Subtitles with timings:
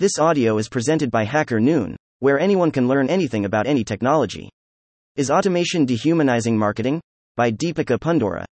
[0.00, 4.48] This audio is presented by HackerNoon, where anyone can learn anything about any technology.
[5.16, 7.02] Is automation dehumanizing marketing?
[7.36, 8.46] By Deepika Pundora.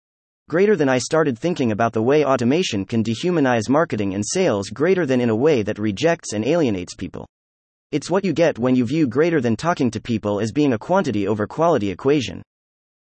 [0.48, 5.06] Greater than I started thinking about the way automation can dehumanize marketing and sales greater
[5.06, 7.28] than in a way that rejects and alienates people.
[7.92, 10.78] It's what you get when you view greater than talking to people as being a
[10.78, 12.42] quantity over quality equation.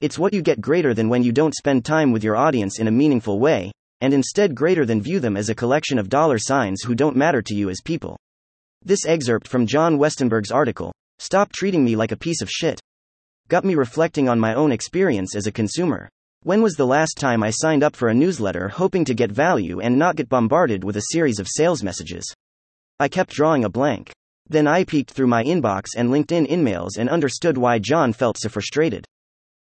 [0.01, 2.87] It's what you get greater than when you don't spend time with your audience in
[2.87, 6.85] a meaningful way, and instead greater than view them as a collection of dollar signs
[6.85, 8.17] who don't matter to you as people.
[8.85, 12.81] This excerpt from Jon Westenberg's article, Stop Treating Me Like a Piece of Shit,
[13.49, 16.09] got me reflecting on my own experience as a consumer.
[16.45, 19.81] When was the last time I signed up for a newsletter hoping to get value
[19.81, 22.25] and not get bombarded with a series of sales messages?
[23.01, 24.13] I kept drawing a blank.
[24.49, 28.49] Then I peeked through my inbox and LinkedIn emails and understood why Jon felt so
[28.49, 29.05] frustrated.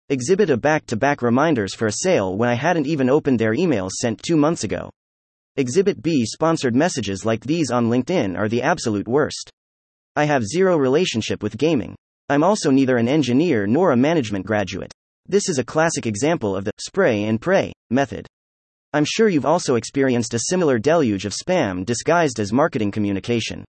[0.09, 3.55] Exhibit a back to back reminders for a sale when I hadn't even opened their
[3.55, 4.91] emails sent two months ago.
[5.57, 9.49] Exhibit B sponsored messages like these on LinkedIn are the absolute worst.
[10.13, 11.95] I have zero relationship with gaming.
[12.27, 14.91] I'm also neither an engineer nor a management graduate.
[15.25, 18.27] This is a classic example of the spray and pray method.
[18.91, 23.63] I'm sure you've also experienced a similar deluge of spam disguised as marketing communication.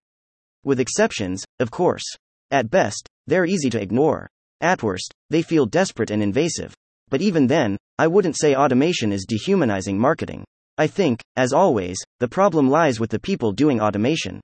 [0.65, 2.03] With exceptions, of course.
[2.51, 4.27] At best, they're easy to ignore.
[4.59, 6.73] At worst, they feel desperate and invasive.
[7.07, 10.43] But even then, I wouldn't say automation is dehumanizing marketing.
[10.79, 14.39] I think, as always, the problem lies with the people doing automation.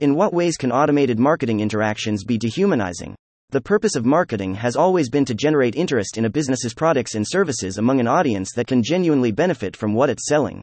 [0.00, 3.14] In what ways can automated marketing interactions be dehumanizing?
[3.50, 7.24] The purpose of marketing has always been to generate interest in a business's products and
[7.26, 10.60] services among an audience that can genuinely benefit from what it's selling.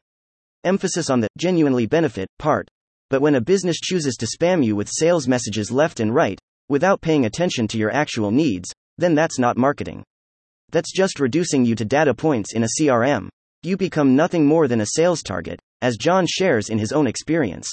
[0.66, 2.68] Emphasis on the genuinely benefit part.
[3.10, 7.00] But when a business chooses to spam you with sales messages left and right, without
[7.00, 10.04] paying attention to your actual needs, then that's not marketing.
[10.74, 13.30] That's just reducing you to data points in a CRM
[13.64, 17.68] you become nothing more than a sales target, as Jon shares in his own experience.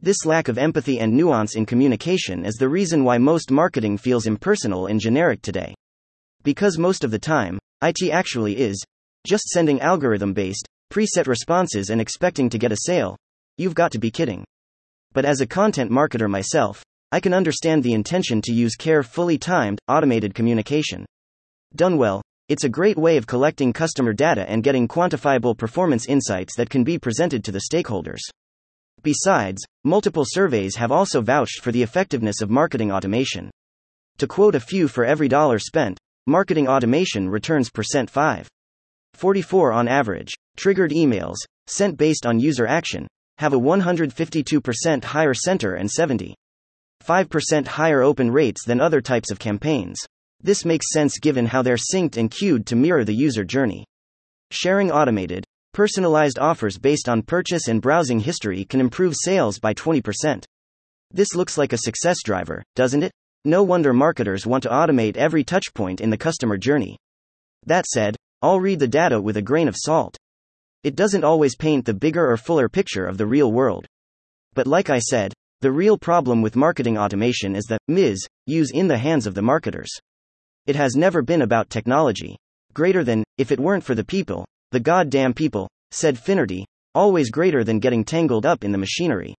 [0.00, 4.26] This lack of empathy and nuance in communication is the reason why most marketing feels
[4.26, 5.74] impersonal and generic today.
[6.42, 8.84] Because most of the time, IT actually is
[9.26, 13.16] just sending algorithm based, preset responses and expecting to get a sale.
[13.56, 14.44] You've got to be kidding.
[15.12, 19.78] But as a content marketer myself, I can understand the intention to use carefully timed,
[19.88, 21.06] automated communication.
[21.76, 26.56] Done well, it's a great way of collecting customer data and getting quantifiable performance insights
[26.56, 28.20] that can be presented to the stakeholders.
[29.02, 33.50] Besides, multiple surveys have also vouched for the effectiveness of marketing automation.
[34.18, 38.46] To quote a few for every dollar spent, marketing automation returns percent 5.
[39.14, 40.34] 44 on average.
[40.56, 46.34] Triggered emails, sent based on user action, have a 152% higher center and 75%
[47.66, 49.96] higher open rates than other types of campaigns.
[50.44, 53.86] This makes sense given how they're synced and queued to mirror the user journey.
[54.50, 60.44] Sharing automated, personalized offers based on purchase and browsing history can improve sales by 20%.
[61.10, 63.10] This looks like a success driver, doesn't it?
[63.46, 66.98] No wonder marketers want to automate every touchpoint in the customer journey.
[67.64, 70.14] That said, I'll read the data with a grain of salt.
[70.82, 73.86] It doesn't always paint the bigger or fuller picture of the real world.
[74.52, 78.26] But like I said, the real problem with marketing automation is the Ms.
[78.44, 79.90] use in the hands of the marketers.
[80.66, 82.38] It has never been about technology.
[82.72, 86.64] Greater than, if it weren't for the people, the goddamn people, said Finnerty,
[86.94, 89.34] always greater than getting tangled up in the machinery.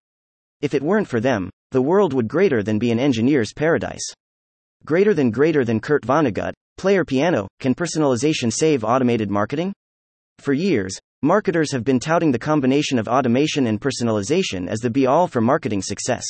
[0.60, 4.06] If it weren't for them, the world would greater than be an engineer's paradise.
[4.84, 9.72] Greater than greater than Kurt Vonnegut, player piano, can personalization save automated marketing?
[10.40, 15.06] For years, marketers have been touting the combination of automation and personalization as the be
[15.06, 16.24] all for marketing success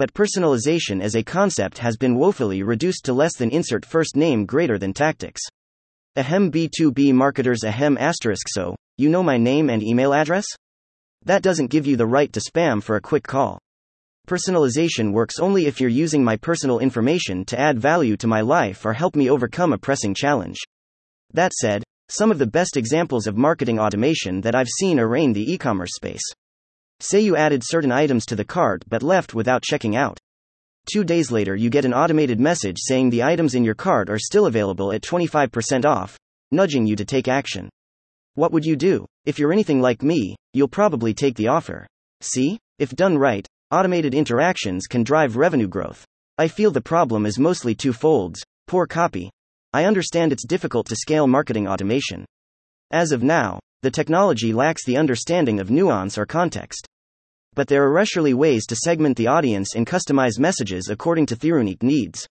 [0.00, 4.46] but personalization as a concept has been woefully reduced to less than insert first name
[4.46, 5.42] greater than tactics.
[6.16, 10.46] Ahem B2B marketers ahem asterisk so, you know my name and email address?
[11.26, 13.58] That doesn't give you the right to spam for a quick call.
[14.26, 18.86] Personalization works only if you're using my personal information to add value to my life
[18.86, 20.60] or help me overcome a pressing challenge.
[21.34, 25.34] That said, some of the best examples of marketing automation that I've seen are in
[25.34, 26.24] the e commerce space.
[27.00, 30.18] Say you added certain items to the cart but left without checking out.
[30.92, 34.18] Two days later, you get an automated message saying the items in your cart are
[34.18, 36.18] still available at 25% off,
[36.50, 37.70] nudging you to take action.
[38.34, 39.06] What would you do?
[39.24, 41.86] If you're anything like me, you'll probably take the offer.
[42.20, 42.58] See?
[42.78, 46.04] If done right, automated interactions can drive revenue growth.
[46.38, 48.36] I feel the problem is mostly twofold
[48.66, 49.30] poor copy.
[49.72, 52.24] I understand it's difficult to scale marketing automation.
[52.90, 56.86] As of now, the technology lacks the understanding of nuance or context.
[57.54, 61.58] But there are surely ways to segment the audience and customize messages according to their
[61.58, 62.26] unique needs.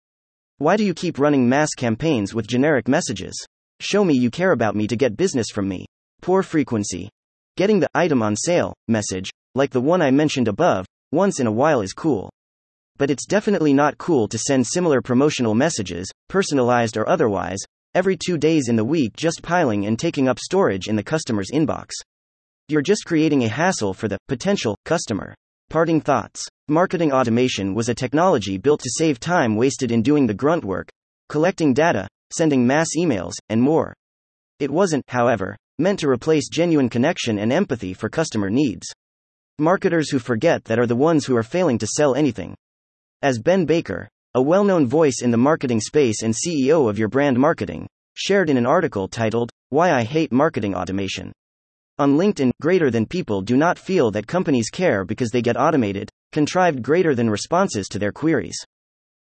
[0.58, 3.34] Why do you keep running mass campaigns with generic messages?
[3.78, 5.86] Show me you care about me to get business from me.
[6.20, 7.10] Poor frequency.
[7.56, 11.52] Getting the item on sale message, like the one I mentioned above, once in a
[11.52, 12.30] while is cool.
[12.98, 17.58] But it's definitely not cool to send similar promotional messages, personalized or otherwise,
[17.96, 21.50] every two days in the week just piling and taking up storage in the customer's
[21.50, 21.92] inbox.
[22.68, 25.34] You're just creating a hassle for the potential customer.
[25.70, 30.34] Parting thoughts Marketing automation was a technology built to save time wasted in doing the
[30.34, 30.90] grunt work,
[31.30, 33.94] collecting data, sending mass emails, and more.
[34.60, 38.86] It wasn't, however, meant to replace genuine connection and empathy for customer needs.
[39.58, 42.54] Marketers who forget that are the ones who are failing to sell anything.
[43.22, 47.08] As Ben Baker, a well known voice in the marketing space and CEO of Your
[47.08, 51.32] Brand Marketing, shared in an article titled, Why I Hate Marketing Automation.
[51.98, 56.10] On LinkedIn, greater than people do not feel that companies care because they get automated,
[56.32, 58.58] contrived greater than responses to their queries.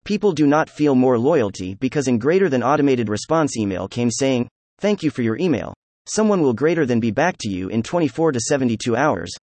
[0.04, 4.46] People do not feel more loyalty because in greater than automated response email came saying,
[4.78, 5.72] Thank you for your email.
[6.06, 9.34] Someone will greater than be back to you in 24 to 72 hours,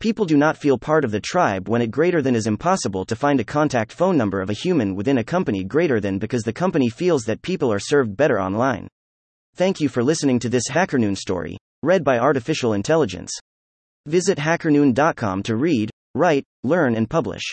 [0.00, 3.14] People do not feel part of the tribe when it greater than is impossible to
[3.14, 6.54] find a contact phone number of a human within a company greater than because the
[6.54, 8.88] company feels that people are served better online.
[9.56, 13.30] Thank you for listening to this HackerNoon story, read by Artificial Intelligence.
[14.06, 17.52] Visit hackernoon.com to read, write, learn, and publish.